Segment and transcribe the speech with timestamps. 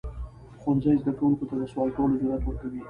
[0.61, 2.79] ښوونځی زده کوونکو ته د سوال کولو جرئت ورکوي.